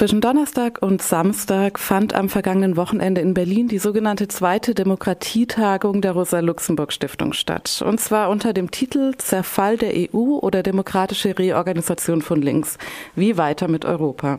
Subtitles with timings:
[0.00, 6.12] Zwischen Donnerstag und Samstag fand am vergangenen Wochenende in Berlin die sogenannte zweite Demokratietagung der
[6.12, 7.82] Rosa-Luxemburg-Stiftung statt.
[7.86, 12.78] Und zwar unter dem Titel Zerfall der EU oder demokratische Reorganisation von links.
[13.14, 14.38] Wie weiter mit Europa?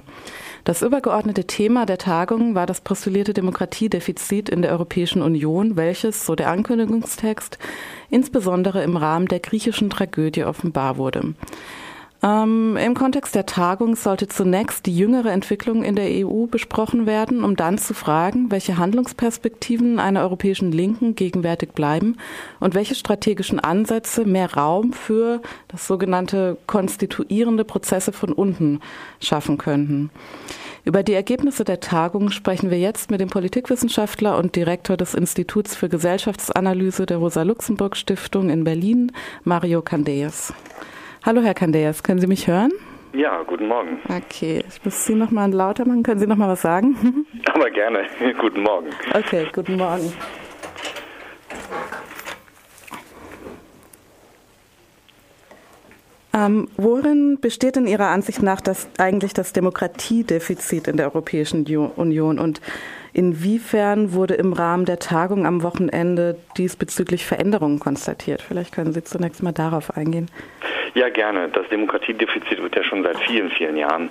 [0.63, 6.33] Das übergeordnete Thema der Tagung war das postulierte Demokratiedefizit in der Europäischen Union, welches, so
[6.33, 7.59] der Ankündigungstext,
[8.09, 11.35] insbesondere im Rahmen der griechischen Tragödie offenbar wurde.
[12.23, 17.43] Ähm, Im Kontext der Tagung sollte zunächst die jüngere Entwicklung in der EU besprochen werden,
[17.43, 22.17] um dann zu fragen, welche Handlungsperspektiven einer europäischen Linken gegenwärtig bleiben
[22.59, 28.81] und welche strategischen Ansätze mehr Raum für das sogenannte konstituierende Prozesse von unten
[29.19, 30.11] schaffen könnten.
[30.83, 35.75] Über die Ergebnisse der Tagung sprechen wir jetzt mit dem Politikwissenschaftler und Direktor des Instituts
[35.75, 39.11] für Gesellschaftsanalyse der Rosa-Luxemburg-Stiftung in Berlin,
[39.43, 40.53] Mario Candeas.
[41.23, 42.71] Hallo, Herr Candeas, können Sie mich hören?
[43.13, 43.99] Ja, guten Morgen.
[44.09, 46.01] Okay, ich muss Sie noch mal lauter machen.
[46.01, 47.27] Können Sie noch mal was sagen?
[47.53, 48.05] Aber gerne.
[48.39, 48.87] guten Morgen.
[49.13, 50.11] Okay, guten Morgen.
[56.33, 61.65] Ähm, worin besteht in Ihrer Ansicht nach das, eigentlich das Demokratiedefizit in der Europäischen
[61.95, 62.61] Union und
[63.13, 68.41] inwiefern wurde im Rahmen der Tagung am Wochenende diesbezüglich Veränderungen konstatiert?
[68.41, 70.29] Vielleicht können Sie zunächst mal darauf eingehen.
[70.93, 71.49] Ja, gerne.
[71.49, 74.09] Das Demokratiedefizit wird ja schon seit vielen, vielen Jahren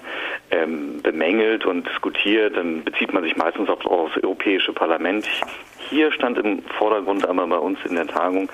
[0.50, 2.56] ähm, bemängelt und diskutiert.
[2.56, 5.26] Dann bezieht man sich meistens auf, auf das Europäische Parlament.
[5.90, 8.48] Hier stand im Vordergrund aber bei uns in der Tagung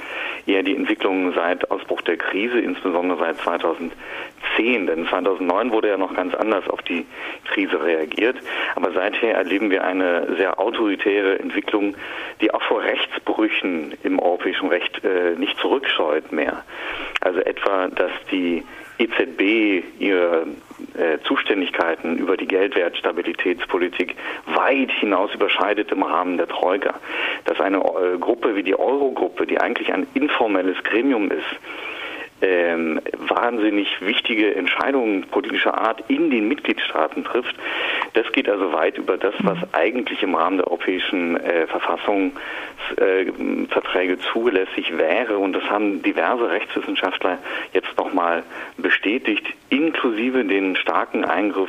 [0.46, 4.86] eher die Entwicklung seit Ausbruch der Krise, insbesondere seit 2010.
[4.86, 7.04] Denn 2009 wurde ja noch ganz anders auf die
[7.44, 8.38] Krise reagiert.
[8.74, 11.94] Aber seither erleben wir eine sehr autoritäre Entwicklung,
[12.40, 16.64] die auch vor Rechtsbrüchen im europäischen Recht äh, nicht zurückscheut mehr.
[17.20, 18.64] Also etwa, dass die
[18.98, 20.46] EZB ihre
[20.94, 24.16] äh, Zuständigkeiten über die Geldwertstabilitätspolitik
[24.46, 26.94] weit hinaus überschreitet im Rahmen der Troika.
[27.44, 31.60] Dass eine äh, Gruppe wie die Eurogruppe, die eigentlich ein informelles Gremium ist,
[32.42, 37.54] ähm, wahnsinnig wichtige Entscheidungen politischer Art in den Mitgliedstaaten trifft.
[38.16, 39.64] Das geht also weit über das, was mhm.
[39.72, 45.36] eigentlich im Rahmen der europäischen äh, Verfassungsverträge äh, zulässig wäre.
[45.36, 47.36] Und das haben diverse Rechtswissenschaftler
[47.74, 48.42] jetzt nochmal
[48.78, 51.68] bestätigt, inklusive den starken Eingriff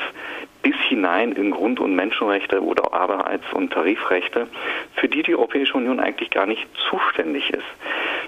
[0.62, 4.48] bis hinein in Grund- und Menschenrechte oder Arbeits- und Tarifrechte,
[4.96, 7.66] für die die Europäische Union eigentlich gar nicht zuständig ist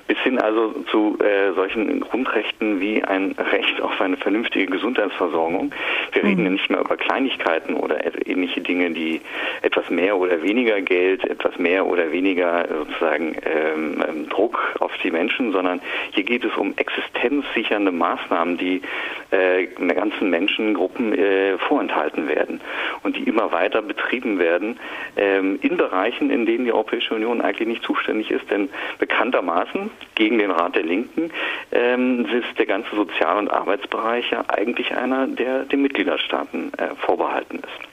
[0.10, 5.72] bis hin also zu äh, solchen Grundrechten wie ein Recht auf eine vernünftige Gesundheitsversorgung.
[6.14, 6.56] Wir reden ja mhm.
[6.56, 9.22] nicht mehr über Kleinigkeiten oder ähnliche Dinge, die
[9.62, 15.12] etwas mehr oder weniger Geld, etwas mehr oder weniger sozusagen ähm, ähm, Druck auf die
[15.12, 18.82] Menschen, sondern hier geht es um existenzsichernde Maßnahmen, die
[19.30, 22.62] äh, ganzen Menschengruppen äh, vorenthalten werden
[23.04, 24.80] und die immer weiter betrieben werden
[25.18, 30.38] ähm, in Bereichen, in denen die Europäische Union eigentlich nicht zuständig ist, denn bekanntermaßen gegen
[30.40, 31.32] den Rat der Linken
[31.72, 37.58] ähm, ist der ganze Sozial- und Arbeitsbereich ja eigentlich einer, der den Mitgliederstaaten äh, vorbehalten
[37.60, 37.90] ist.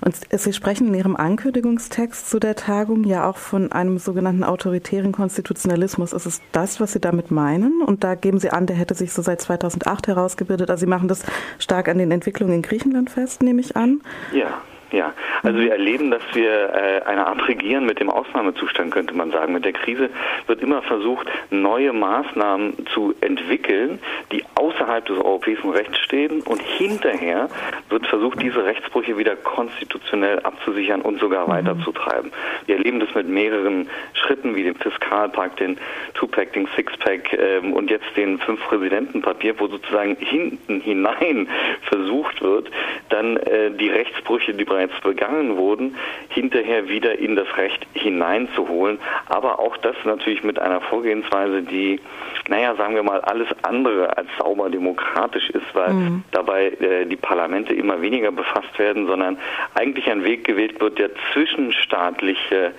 [0.00, 5.12] Und Sie sprechen in Ihrem Ankündigungstext zu der Tagung ja auch von einem sogenannten autoritären
[5.12, 6.12] Konstitutionalismus.
[6.12, 7.82] Ist es das, was Sie damit meinen?
[7.82, 10.70] Und da geben Sie an, der hätte sich so seit 2008 herausgebildet.
[10.70, 11.24] Also Sie machen das
[11.58, 14.00] stark an den Entwicklungen in Griechenland fest, nehme ich an.
[14.32, 14.62] Ja.
[14.90, 15.12] Ja,
[15.42, 19.52] also wir erleben, dass wir äh, eine Art Regieren mit dem Ausnahmezustand, könnte man sagen.
[19.52, 20.08] Mit der Krise
[20.46, 23.98] wird immer versucht, neue Maßnahmen zu entwickeln,
[24.32, 27.50] die außerhalb des europäischen Rechts stehen und hinterher
[27.90, 31.52] wird versucht, diese Rechtsbrüche wieder konstitutionell abzusichern und sogar mhm.
[31.52, 32.32] weiterzutreiben.
[32.64, 35.76] Wir erleben das mit mehreren Schritten wie dem Fiskalpakt, den
[36.14, 41.48] Two-Pack, den Six-Pack ähm, und jetzt den Fünf-Präsidenten-Papier, wo sozusagen hinten hinein
[41.82, 42.70] versucht wird,
[43.10, 45.96] dann äh, die Rechtsbrüche, die bereits begangen wurden,
[46.28, 48.98] hinterher wieder in das Recht hineinzuholen.
[49.28, 52.00] Aber auch das natürlich mit einer Vorgehensweise, die,
[52.48, 56.24] naja, sagen wir mal, alles andere als sauber demokratisch ist, weil mhm.
[56.30, 59.38] dabei äh, die Parlamente immer weniger befasst werden, sondern
[59.74, 62.72] eigentlich ein Weg gewählt wird, der zwischenstaatliche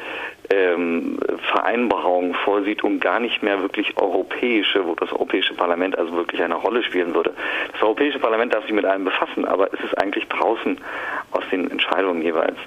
[0.49, 1.19] ähm,
[1.51, 6.55] Vereinbarungen vorsieht und gar nicht mehr wirklich europäische, wo das Europäische Parlament also wirklich eine
[6.55, 7.33] Rolle spielen würde.
[7.71, 10.77] Das Europäische Parlament darf sich mit allem befassen, aber es ist eigentlich draußen
[11.31, 12.57] aus den Entscheidungen jeweils.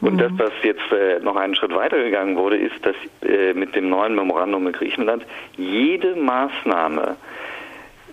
[0.00, 0.18] Und mhm.
[0.18, 3.88] das, was jetzt äh, noch einen Schritt weiter gegangen wurde, ist, dass äh, mit dem
[3.88, 5.24] neuen Memorandum mit Griechenland
[5.56, 7.16] jede Maßnahme,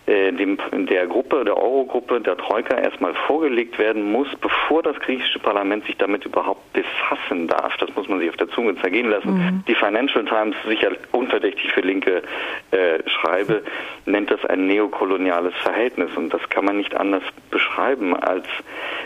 [0.08, 0.58] dem,
[0.88, 5.98] der Gruppe, der Eurogruppe, der Troika erstmal vorgelegt werden muss, bevor das griechische Parlament sich
[5.98, 7.76] damit überhaupt befassen darf.
[7.78, 9.34] Das muss man sich auf der Zunge zergehen lassen.
[9.34, 9.64] Mhm.
[9.68, 12.22] Die Financial Times, sicher unverdächtig für Linke
[12.72, 13.64] äh, schreibe,
[14.06, 18.46] nennt das ein neokoloniales Verhältnis und das kann man nicht anders beschreiben beschreiben, als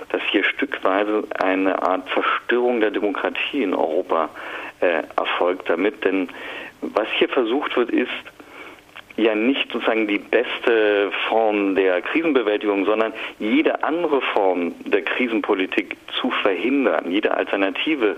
[0.09, 4.29] dass hier stückweise eine Art Zerstörung der Demokratie in Europa
[4.81, 6.03] äh, erfolgt damit.
[6.03, 6.29] Denn
[6.81, 8.09] was hier versucht wird, ist,
[9.19, 16.31] ja nicht sozusagen die beste Form der Krisenbewältigung, sondern jede andere Form der Krisenpolitik zu
[16.31, 18.15] verhindern, jede Alternative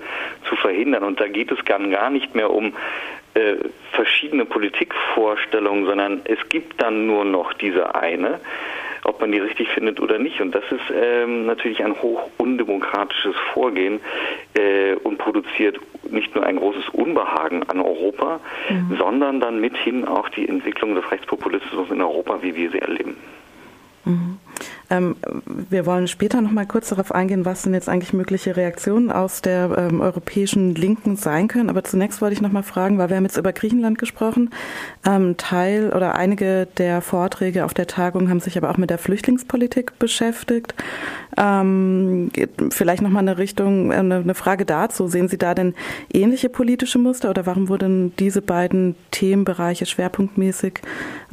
[0.48, 1.04] zu verhindern.
[1.04, 2.74] Und da geht es dann gar nicht mehr um
[3.34, 3.56] äh,
[3.94, 8.40] verschiedene Politikvorstellungen, sondern es gibt dann nur noch diese eine
[9.04, 10.42] ob man die richtig findet oder nicht.
[10.42, 14.00] Und das ist ähm, natürlich ein hoch undemokratisches Vorgehen
[14.54, 18.40] äh, und produziert nicht nur ein großes Unbehagen an Europa,
[18.70, 18.98] mhm.
[18.98, 23.16] sondern dann mithin auch die Entwicklung des Rechtspopulismus in Europa, wie wir sie erleben.
[24.06, 24.40] Mhm.
[24.92, 25.16] Ähm,
[25.70, 29.42] wir wollen später noch mal kurz darauf eingehen, was denn jetzt eigentlich mögliche Reaktionen aus
[29.42, 31.70] der ähm, europäischen Linken sein können.
[31.70, 34.50] Aber zunächst wollte ich noch mal fragen, weil wir haben jetzt über Griechenland gesprochen.
[35.06, 38.98] Ähm, Teil oder einige der Vorträge auf der Tagung haben sich aber auch mit der
[38.98, 40.76] Flüchtlingspolitik beschäftigt.
[41.38, 42.30] Ähm,
[42.70, 45.08] vielleicht noch mal eine Richtung, äh, eine Frage dazu.
[45.08, 45.74] Sehen Sie da denn
[46.14, 50.82] ähnliche politische Muster oder warum wurden diese beiden Themenbereiche schwerpunktmäßig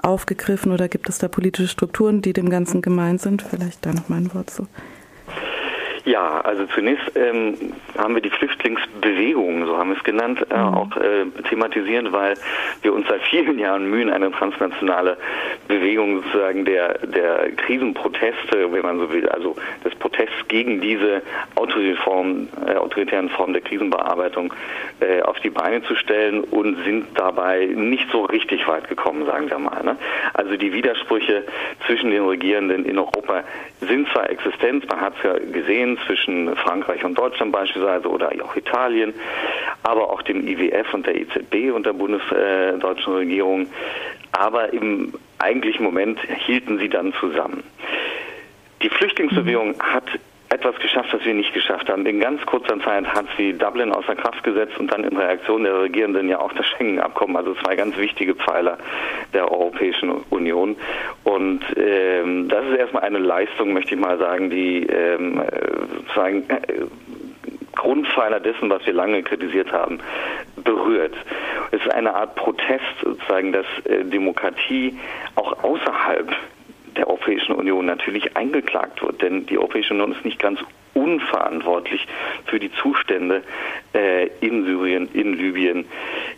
[0.02, 3.42] aufgegriffen oder gibt es da politische Strukturen, die dem Ganzen gemein sind?
[3.42, 4.66] Vielleicht da noch mal ein Wort zu.
[6.08, 7.54] Ja, also zunächst ähm,
[7.98, 10.74] haben wir die Flüchtlingsbewegung, so haben wir es genannt, äh, mhm.
[10.74, 12.32] auch äh, thematisiert, weil
[12.80, 15.18] wir uns seit vielen Jahren mühen, eine transnationale
[15.66, 21.20] Bewegung sozusagen der, der Krisenproteste, wenn man so will, also des Protests gegen diese
[21.56, 24.54] autoritären Formen, äh, autoritären Formen der Krisenbearbeitung
[25.00, 29.50] äh, auf die Beine zu stellen und sind dabei nicht so richtig weit gekommen, sagen
[29.50, 29.84] wir mal.
[29.84, 29.96] Ne?
[30.32, 31.44] Also die Widersprüche
[31.86, 33.44] zwischen den Regierenden in Europa
[33.80, 38.56] sind zwar existent, man hat es ja gesehen, zwischen Frankreich und Deutschland beispielsweise oder auch
[38.56, 39.14] Italien,
[39.82, 43.66] aber auch dem IWF und der EZB und der bundesdeutschen Regierung.
[44.32, 47.62] Aber im eigentlichen Moment hielten sie dann zusammen.
[48.82, 49.82] Die Flüchtlingsbewegung mhm.
[49.82, 50.04] hat
[50.50, 52.06] etwas geschafft, was wir nicht geschafft haben.
[52.06, 55.82] In ganz kurzer Zeit hat sie Dublin außer Kraft gesetzt und dann in Reaktion der
[55.82, 58.78] Regierenden ja auch das Schengen-Abkommen, also zwei ganz wichtige Pfeiler
[59.34, 60.76] der Europäischen Union.
[61.24, 65.42] Und ähm, das ist erstmal eine Leistung, möchte ich mal sagen, die ähm,
[65.98, 66.86] sozusagen äh,
[67.78, 70.00] Grundpfeiler dessen, was wir lange kritisiert haben,
[70.56, 71.14] berührt.
[71.70, 74.98] Es ist eine Art Protest sozusagen, dass äh, Demokratie
[75.36, 76.34] auch außerhalb
[77.28, 79.20] Europäischen Union natürlich eingeklagt wird.
[79.20, 80.60] Denn die Europäische Union ist nicht ganz
[80.94, 82.06] unverantwortlich
[82.46, 83.42] für die Zustände
[83.94, 85.84] äh, in Syrien, in Libyen,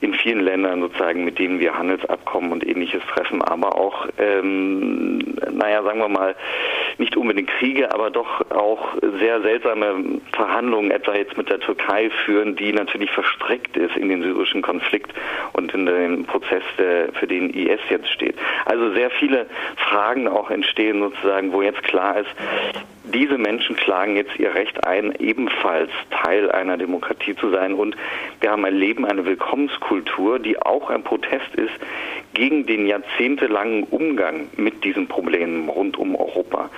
[0.00, 5.18] in vielen Ländern sozusagen, mit denen wir Handelsabkommen und ähnliches treffen, aber auch, ähm,
[5.50, 6.34] naja, sagen wir mal,
[7.20, 12.72] unbedingt Kriege, aber doch auch sehr seltsame Verhandlungen, etwa jetzt mit der Türkei führen, die
[12.72, 15.12] natürlich verstrickt ist in den syrischen Konflikt
[15.52, 18.36] und in den Prozess, der, für den IS jetzt steht.
[18.64, 19.46] Also sehr viele
[19.76, 22.30] Fragen auch entstehen sozusagen, wo jetzt klar ist,
[23.12, 27.74] diese Menschen klagen jetzt ihr Recht ein, ebenfalls Teil einer Demokratie zu sein.
[27.74, 27.96] Und
[28.40, 31.72] wir haben erleben eine Willkommenskultur, die auch ein Protest ist
[32.34, 36.70] gegen den jahrzehntelangen Umgang mit diesen Problemen rund um Europa,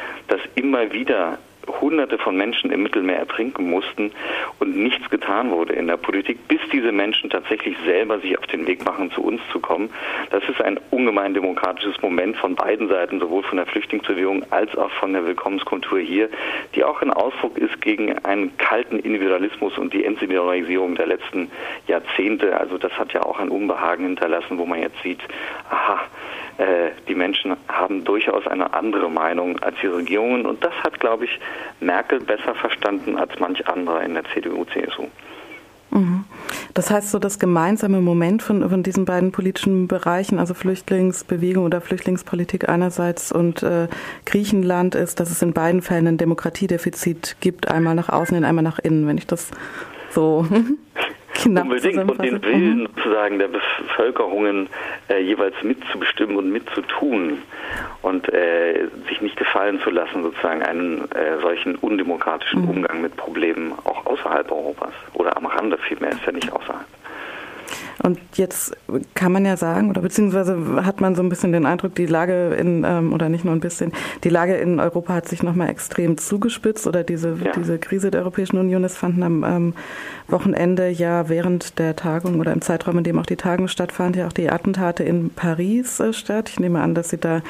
[0.72, 1.38] immer wieder
[1.80, 4.10] Hunderte von Menschen im Mittelmeer ertrinken mussten
[4.58, 8.66] und nichts getan wurde in der Politik, bis diese Menschen tatsächlich selber sich auf den
[8.66, 9.90] Weg machen, zu uns zu kommen.
[10.30, 14.90] Das ist ein ungemein demokratisches Moment von beiden Seiten, sowohl von der Flüchtlingsbewegung als auch
[14.92, 16.30] von der Willkommenskultur hier,
[16.74, 21.50] die auch ein Ausdruck ist gegen einen kalten Individualismus und die Entsivilisierung der letzten
[21.86, 22.58] Jahrzehnte.
[22.58, 25.20] Also das hat ja auch ein Unbehagen hinterlassen, wo man jetzt sieht,
[25.70, 26.00] aha,
[27.08, 30.46] die Menschen haben durchaus eine andere Meinung als die Regierungen.
[30.46, 31.40] Und das hat, glaube ich,
[31.80, 35.08] Merkel besser verstanden als manch anderer in der CDU-CSU.
[35.92, 36.24] Mhm.
[36.72, 41.80] Das heißt, so das gemeinsame Moment von, von diesen beiden politischen Bereichen, also Flüchtlingsbewegung oder
[41.82, 43.88] Flüchtlingspolitik einerseits und äh,
[44.24, 48.64] Griechenland, ist, dass es in beiden Fällen ein Demokratiedefizit gibt, einmal nach außen und einmal
[48.64, 49.50] nach innen, wenn ich das
[50.10, 50.46] so
[51.34, 52.88] Knapp unbedingt und den Willen mhm.
[52.94, 54.68] sozusagen der Bevölkerungen
[55.08, 57.38] äh, jeweils mitzubestimmen und mitzutun
[58.02, 62.70] und äh, sich nicht gefallen zu lassen, sozusagen einen äh, solchen undemokratischen mhm.
[62.70, 66.86] Umgang mit Problemen auch außerhalb Europas oder am Rande vielmehr ist ja nicht außerhalb.
[68.02, 68.76] Und jetzt
[69.14, 72.54] kann man ja sagen, oder beziehungsweise hat man so ein bisschen den Eindruck, die Lage
[72.54, 73.92] in, ähm, oder nicht nur ein bisschen,
[74.24, 77.52] die Lage in Europa hat sich nochmal extrem zugespitzt oder diese, ja.
[77.52, 79.74] diese Krise der Europäischen Union, es fanden am ähm,
[80.26, 84.26] Wochenende ja während der Tagung oder im Zeitraum, in dem auch die Tagung stattfand, ja
[84.26, 86.48] auch die Attentate in Paris äh, statt.
[86.48, 87.42] Ich nehme an, dass Sie da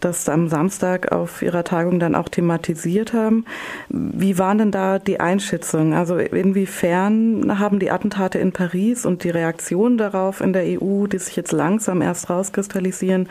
[0.00, 3.44] das am Samstag auf Ihrer Tagung dann auch thematisiert haben.
[3.88, 5.92] Wie waren denn da die Einschätzungen?
[5.92, 11.18] Also inwiefern haben die Attentate in Paris und die Reaktionen darauf in der EU, die
[11.18, 13.28] sich jetzt langsam erst rauskristallisieren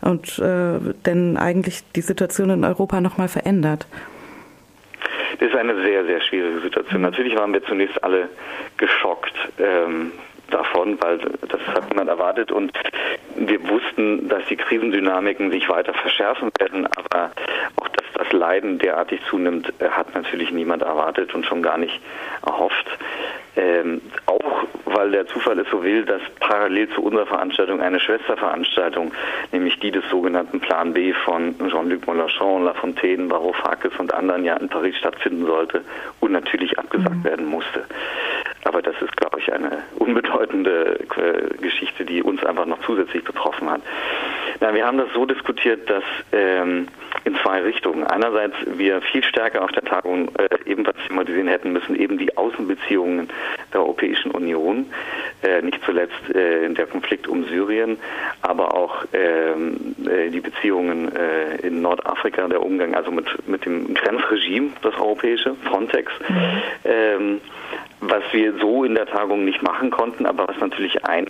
[0.00, 3.86] und äh, denn eigentlich die Situation in Europa nochmal verändert?
[5.38, 7.02] Das ist eine sehr, sehr schwierige Situation.
[7.02, 8.28] Natürlich waren wir zunächst alle
[8.76, 9.34] geschockt.
[9.58, 10.12] Ähm,
[10.50, 12.72] davon, weil das hat niemand erwartet und
[13.36, 17.30] wir wussten, dass die Krisendynamiken sich weiter verschärfen werden, aber
[17.76, 22.00] auch dass das Leiden derartig zunimmt, äh, hat natürlich niemand erwartet und schon gar nicht
[22.44, 22.86] erhofft.
[23.56, 29.12] Ähm, auch weil der Zufall es so will, dass parallel zu unserer Veranstaltung eine Schwesterveranstaltung,
[29.52, 34.68] nämlich die des sogenannten Plan B von Jean-Luc Mélenchon, Lafontaine, Varoufakis und anderen ja in
[34.68, 35.82] Paris stattfinden sollte
[36.20, 37.24] und natürlich abgesagt mhm.
[37.24, 37.84] werden musste.
[38.68, 43.70] Aber das ist, glaube ich, eine unbedeutende äh, Geschichte, die uns einfach noch zusätzlich betroffen
[43.70, 43.80] hat.
[44.60, 46.86] Na, wir haben das so diskutiert, dass ähm,
[47.24, 48.04] in zwei Richtungen.
[48.04, 53.30] Einerseits wir viel stärker auf der Tagung äh, ebenfalls thematisieren hätten müssen, eben die Außenbeziehungen
[53.72, 54.84] der Europäischen Union,
[55.42, 57.96] äh, nicht zuletzt äh, der Konflikt um Syrien,
[58.42, 63.94] aber auch ähm, äh, die Beziehungen äh, in Nordafrika, der Umgang also mit, mit dem
[63.94, 66.12] Grenzregime, das europäische, Frontex.
[66.28, 66.62] Mhm.
[66.84, 67.40] Ähm,
[68.00, 71.26] was wir so in der Tagung nicht machen konnten, aber was natürlich ein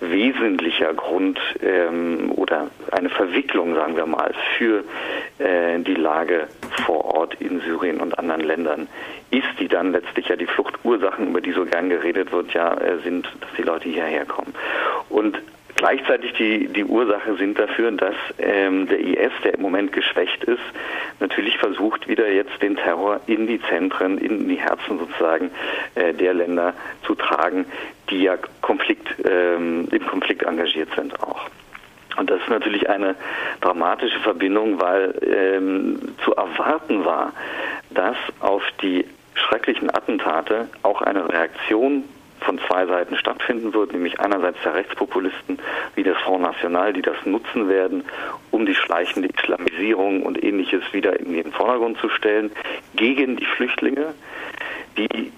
[0.00, 4.84] wesentlicher Grund ähm, oder eine Verwicklung, sagen wir mal, für
[5.38, 6.48] äh, die Lage
[6.84, 8.88] vor Ort in Syrien und anderen Ländern
[9.30, 12.98] ist, die dann letztlich ja die Fluchtursachen, über die so gern geredet wird, ja äh,
[13.04, 14.54] sind, dass die Leute hierher kommen.
[15.08, 15.38] Und
[15.80, 20.60] Gleichzeitig die, die Ursache sind dafür, dass ähm, der IS, der im Moment geschwächt ist,
[21.20, 25.50] natürlich versucht, wieder jetzt den Terror in die Zentren, in die Herzen sozusagen
[25.94, 26.74] äh, der Länder
[27.06, 27.64] zu tragen,
[28.10, 31.48] die ja Konflikt, ähm, im Konflikt engagiert sind auch.
[32.18, 33.14] Und das ist natürlich eine
[33.62, 37.32] dramatische Verbindung, weil ähm, zu erwarten war,
[37.88, 42.04] dass auf die schrecklichen Attentate auch eine Reaktion
[42.40, 45.58] von zwei Seiten stattfinden wird, nämlich einerseits der Rechtspopulisten
[45.94, 48.04] wie das Front National, die das nutzen werden,
[48.50, 52.50] um die schleichende Islamisierung und ähnliches wieder in den Vordergrund zu stellen,
[52.94, 54.14] gegen die Flüchtlinge,
[54.96, 55.32] die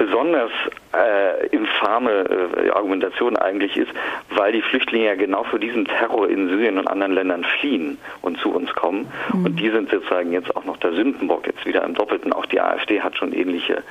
[0.00, 0.50] besonders
[0.94, 2.10] äh, infame
[2.56, 3.90] äh, Argumentation eigentlich ist,
[4.30, 8.38] weil die Flüchtlinge ja genau für diesen Terror in Syrien und anderen Ländern fliehen und
[8.38, 9.12] zu uns kommen.
[9.34, 9.44] Mhm.
[9.44, 12.32] Und die sind sozusagen jetzt auch noch der Sündenbock, jetzt wieder im Doppelten.
[12.32, 13.82] Auch die AfD hat schon ähnliche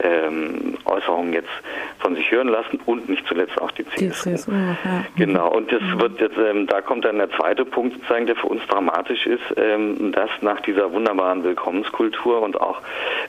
[0.00, 1.48] ähm, Äußerungen jetzt
[1.98, 3.98] von sich hören lassen und nicht zuletzt auch die CSU.
[3.98, 5.04] Die CSU ja.
[5.16, 8.46] Genau, und das wird jetzt, ähm, da kommt dann der zweite Punkt sozusagen, der für
[8.46, 12.80] uns dramatisch ist, ähm, dass nach dieser wunderbaren Willkommenskultur und auch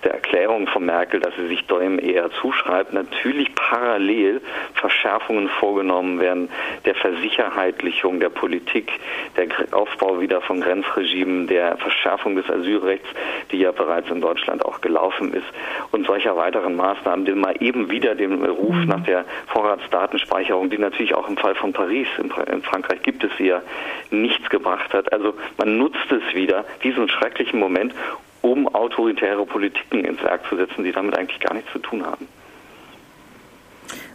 [0.04, 4.42] der Erklärung von Merkel, dass sie sich Däum eher zuschreibt, natürlich parallel
[4.74, 6.50] Verschärfungen vorgenommen werden,
[6.86, 8.92] der Versicherheitlichung der Politik,
[9.36, 13.08] der Aufbau wieder von Grenzregimen, der Verschärfung des Asylrechts,
[13.52, 15.48] die ja bereits in Deutschland auch gelaufen ist
[15.92, 18.86] und solcher weiteren Maßnahmen, die mal eben wieder den Ruf mhm.
[18.86, 23.32] nach der Vorratsdatenspeicherung, die natürlich auch im Fall von Paris in, in Frankreich gibt es
[23.38, 23.62] sie ja
[24.12, 25.12] nichts gebracht hat.
[25.14, 27.94] Also man nutzt es wieder, diesen schrecklichen Moment,
[28.42, 32.28] um autoritäre Politiken ins Werk zu setzen, die damit eigentlich gar nichts zu tun haben.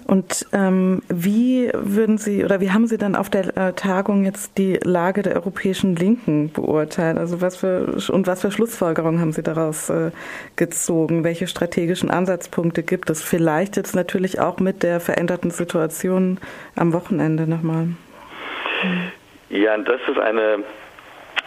[0.07, 4.59] Und ähm, wie würden Sie oder wie haben Sie dann auf der äh, Tagung jetzt
[4.59, 7.17] die Lage der europäischen Linken beurteilt?
[7.17, 10.11] Also was für und was für Schlussfolgerungen haben Sie daraus äh,
[10.57, 11.25] gezogen?
[11.25, 13.23] Welche strategischen Ansatzpunkte gibt es?
[13.23, 16.39] Vielleicht jetzt natürlich auch mit der veränderten Situation
[16.77, 17.89] am Wochenende nochmal.
[19.49, 20.65] Ja, das ist eine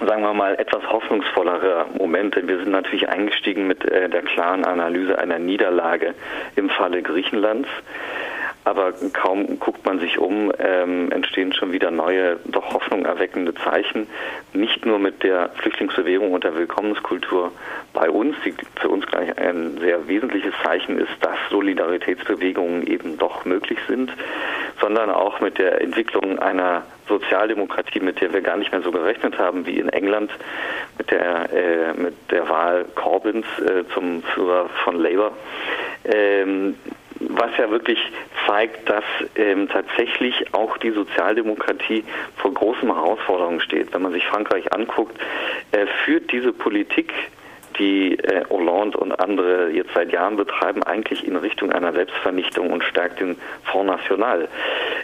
[0.06, 4.64] sagen wir mal, etwas hoffnungsvollerer Moment, denn wir sind natürlich eingestiegen mit äh, der klaren
[4.66, 6.14] Analyse einer Niederlage
[6.56, 7.68] im Falle Griechenlands
[8.68, 14.08] aber kaum guckt man sich um, ähm, entstehen schon wieder neue, doch Hoffnung erweckende Zeichen.
[14.52, 17.54] Nicht nur mit der Flüchtlingsbewegung und der Willkommenskultur
[17.94, 23.46] bei uns, die für uns gleich ein sehr wesentliches Zeichen ist, dass Solidaritätsbewegungen eben doch
[23.46, 24.12] möglich sind,
[24.82, 29.40] sondern auch mit der Entwicklung einer Sozialdemokratie, mit der wir gar nicht mehr so gerechnet
[29.40, 30.30] haben wie in England,
[30.98, 35.32] mit der, äh, mit der Wahl Corbyns äh, zum Führer von Labour.
[36.04, 36.76] Ähm,
[37.20, 38.00] was ja wirklich
[38.46, 39.04] zeigt, dass
[39.36, 42.04] ähm, tatsächlich auch die Sozialdemokratie
[42.38, 43.94] vor großen Herausforderungen steht.
[43.94, 45.20] Wenn man sich Frankreich anguckt,
[45.72, 47.14] äh, führt diese Politik
[47.80, 52.84] die äh, Hollande und andere jetzt seit Jahren betreiben, eigentlich in Richtung einer Selbstvernichtung und
[52.84, 54.48] stärkt den Front National.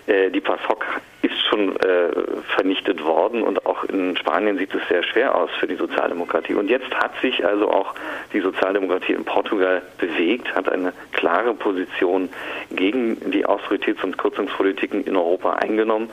[0.08, 0.86] Äh, die PASOK
[1.22, 2.10] ist schon äh,
[2.56, 6.56] vernichtet worden und auch in Spanien sieht es sehr schwer aus für die Sozialdemokratie.
[6.56, 7.94] Und jetzt hat sich also auch
[8.34, 12.30] die Sozialdemokratie in Portugal bewegt, hat eine klare Position
[12.72, 16.10] gegen die Austeritäts- und Kürzungspolitiken in Europa eingenommen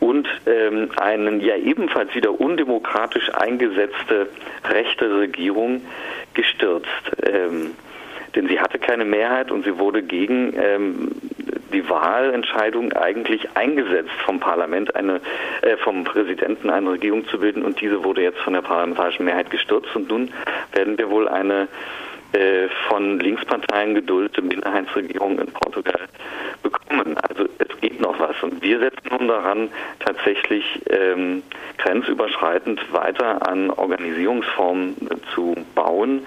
[0.00, 4.28] und ähm, eine ja ebenfalls wieder undemokratisch eingesetzte
[4.68, 5.82] rechte Regierung
[6.34, 6.88] gestürzt.
[7.22, 7.70] Ähm,
[8.34, 11.12] denn sie hatte keine Mehrheit und sie wurde gegen ähm,
[11.72, 15.20] die Wahlentscheidung eigentlich eingesetzt vom Parlament, eine,
[15.62, 19.50] äh, vom Präsidenten eine Regierung zu bilden und diese wurde jetzt von der parlamentarischen Mehrheit
[19.50, 20.30] gestürzt und nun
[20.72, 21.68] werden wir wohl eine
[22.32, 26.00] äh, von Linksparteien geduldete Minderheitsregierung in Portugal
[26.62, 27.16] bekommen.
[27.18, 29.70] Also es geht noch was und wir setzen nun daran,
[30.00, 31.42] tatsächlich ähm,
[31.78, 34.96] grenzüberschreitend weiter an Organisierungsformen
[35.34, 36.26] zu bauen,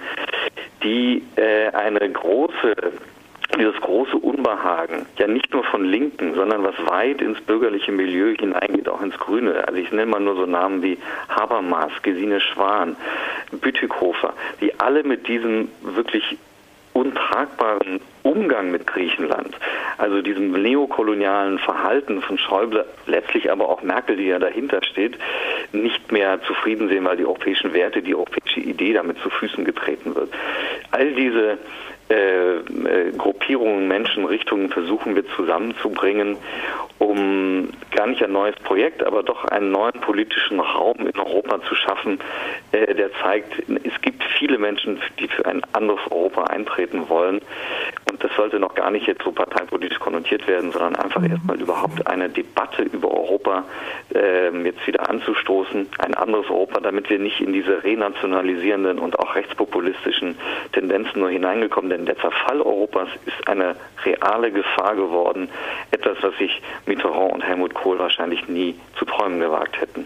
[0.82, 2.74] die äh, eine große
[3.58, 8.88] dieses große Unbehagen, ja nicht nur von Linken, sondern was weit ins bürgerliche Milieu hineingeht,
[8.88, 9.66] auch ins Grüne.
[9.66, 12.96] Also ich nenne mal nur so Namen wie Habermas, Gesine Schwan,
[13.52, 16.38] Bütikofer, die alle mit diesem wirklich
[16.92, 19.56] untragbaren Umgang mit Griechenland,
[19.96, 25.16] also diesem neokolonialen Verhalten von Schäuble, letztlich aber auch Merkel, die ja dahinter steht,
[25.72, 30.14] nicht mehr zufrieden sehen, weil die europäischen Werte, die europäische Idee damit zu Füßen getreten
[30.14, 30.32] wird.
[30.90, 31.58] All diese
[32.10, 36.36] äh, äh, Gruppierungen, Menschen, Richtungen versuchen wir zusammenzubringen,
[36.98, 41.74] um gar nicht ein neues Projekt, aber doch einen neuen politischen Raum in Europa zu
[41.76, 42.18] schaffen,
[42.72, 43.52] äh, der zeigt,
[43.84, 47.40] es gibt viele Menschen, die für ein anderes Europa eintreten wollen.
[48.10, 51.30] Und das sollte noch gar nicht jetzt so parteipolitisch konnotiert werden, sondern einfach mhm.
[51.30, 53.64] erstmal überhaupt eine Debatte über Europa
[54.12, 59.36] äh, jetzt wieder anzustoßen, ein anderes Europa, damit wir nicht in diese renationalisierenden und auch
[59.36, 60.36] rechtspopulistischen
[60.72, 65.48] Tendenzen nur hineingekommen, denn der Zerfall Europas ist eine reale Gefahr geworden,
[65.92, 70.04] etwas, was sich Mitterrand und Helmut Kohl wahrscheinlich nie zu träumen gewagt hätten.